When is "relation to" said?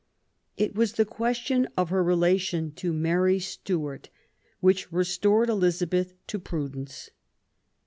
2.03-2.91